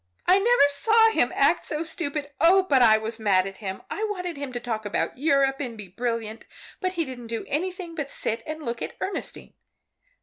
[0.25, 2.31] "I never saw him act so stupid!
[2.39, 3.83] Oh, but I was mad at him!
[3.87, 6.43] I wanted him to talk about Europe and be brilliant,
[6.79, 9.53] but he didn't do anything but sit and look at Ernestine.